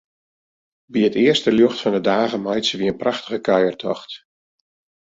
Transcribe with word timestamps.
By 0.93 0.99
it 1.07 1.17
earste 1.25 1.49
ljocht 1.57 1.81
fan 1.81 1.97
'e 1.97 2.01
dage 2.09 2.37
meitsje 2.45 2.75
wy 2.79 2.85
in 2.91 2.99
prachtige 3.01 3.39
kuiertocht. 3.47 4.11